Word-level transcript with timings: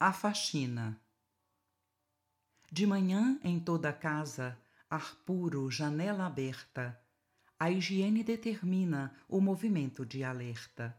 A 0.00 0.12
faxina. 0.12 1.00
De 2.70 2.84
manhã, 2.84 3.38
em 3.44 3.60
toda 3.60 3.90
a 3.90 3.92
casa, 3.92 4.58
ar 4.90 5.14
puro, 5.24 5.70
janela 5.70 6.26
aberta, 6.26 7.00
a 7.58 7.70
higiene 7.70 8.24
determina 8.24 9.14
o 9.28 9.40
movimento 9.40 10.04
de 10.04 10.24
alerta. 10.24 10.98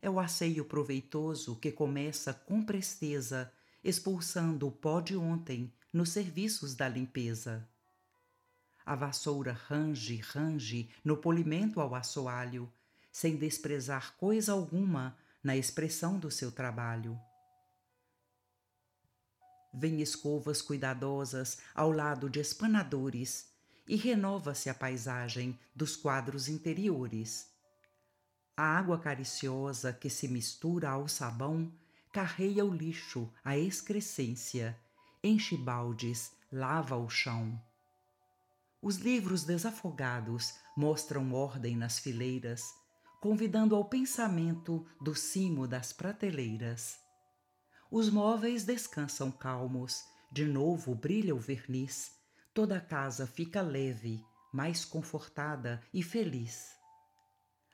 É 0.00 0.08
o 0.08 0.20
asseio 0.20 0.64
proveitoso 0.64 1.56
que 1.56 1.72
começa 1.72 2.32
com 2.32 2.64
presteza, 2.64 3.52
expulsando 3.82 4.68
o 4.68 4.72
pó 4.72 5.00
de 5.00 5.16
ontem 5.16 5.74
nos 5.92 6.10
serviços 6.10 6.76
da 6.76 6.88
limpeza. 6.88 7.68
A 8.86 8.94
vassoura 8.94 9.52
range, 9.52 10.16
range 10.18 10.88
no 11.04 11.16
polimento 11.16 11.80
ao 11.80 11.94
assoalho, 11.96 12.72
sem 13.10 13.36
desprezar 13.36 14.16
coisa 14.16 14.52
alguma 14.52 15.18
na 15.42 15.56
expressão 15.56 16.20
do 16.20 16.30
seu 16.30 16.52
trabalho. 16.52 17.20
Vêm 19.72 20.00
escovas 20.00 20.60
cuidadosas 20.60 21.58
ao 21.74 21.92
lado 21.92 22.28
de 22.28 22.40
espanadores 22.40 23.48
e 23.86 23.96
renova-se 23.96 24.68
a 24.68 24.74
paisagem 24.74 25.58
dos 25.74 25.96
quadros 25.96 26.48
interiores. 26.48 27.48
A 28.56 28.62
água 28.62 28.98
cariciosa 28.98 29.92
que 29.92 30.10
se 30.10 30.28
mistura 30.28 30.90
ao 30.90 31.08
sabão 31.08 31.72
carreia 32.12 32.64
o 32.64 32.74
lixo, 32.74 33.32
a 33.44 33.56
excrescência, 33.56 34.78
enche 35.22 35.56
baldes, 35.56 36.32
lava 36.52 36.96
o 36.96 37.08
chão. 37.08 37.60
Os 38.82 38.96
livros 38.96 39.44
desafogados 39.44 40.54
mostram 40.76 41.32
ordem 41.32 41.76
nas 41.76 41.98
fileiras, 41.98 42.62
convidando 43.20 43.76
ao 43.76 43.84
pensamento 43.84 44.86
do 45.00 45.14
cimo 45.14 45.68
das 45.68 45.92
prateleiras. 45.92 46.98
Os 47.90 48.08
móveis 48.08 48.64
descansam 48.64 49.32
calmos, 49.32 50.04
de 50.30 50.44
novo 50.44 50.94
brilha 50.94 51.34
o 51.34 51.40
verniz, 51.40 52.12
toda 52.54 52.76
a 52.76 52.80
casa 52.80 53.26
fica 53.26 53.60
leve, 53.60 54.24
mais 54.52 54.84
confortada 54.84 55.82
e 55.92 56.00
feliz. 56.00 56.78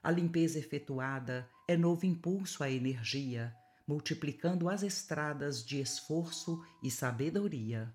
A 0.03 0.11
limpeza 0.11 0.59
efetuada 0.59 1.47
é 1.69 1.77
novo 1.77 2.07
impulso 2.07 2.65
à 2.65 2.71
energia, 2.71 3.55
multiplicando 3.87 4.71
as 4.71 4.83
estradas 4.83 5.63
de 5.63 5.83
esforço 5.83 6.65
e 6.83 6.91
sabedoria. 6.91 7.95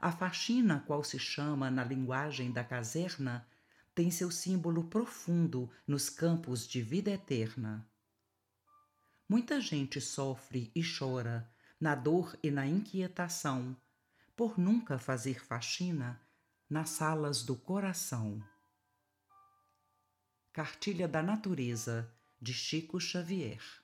A 0.00 0.10
faxina, 0.10 0.82
qual 0.84 1.04
se 1.04 1.18
chama 1.18 1.70
na 1.70 1.84
linguagem 1.84 2.50
da 2.50 2.64
caserna, 2.64 3.46
tem 3.94 4.10
seu 4.10 4.32
símbolo 4.32 4.88
profundo 4.88 5.70
nos 5.86 6.10
campos 6.10 6.66
de 6.66 6.82
vida 6.82 7.12
eterna. 7.12 7.88
Muita 9.28 9.60
gente 9.60 10.00
sofre 10.00 10.70
e 10.74 10.82
chora 10.82 11.50
na 11.80 11.94
dor 11.94 12.38
e 12.42 12.50
na 12.50 12.66
inquietação 12.66 13.76
por 14.36 14.58
nunca 14.58 14.98
fazer 14.98 15.44
faxina 15.44 16.20
nas 16.68 16.90
salas 16.90 17.42
do 17.42 17.56
coração. 17.56 18.42
Cartilha 20.52 21.08
da 21.08 21.22
Natureza 21.22 22.12
de 22.40 22.52
Chico 22.52 23.00
Xavier 23.00 23.83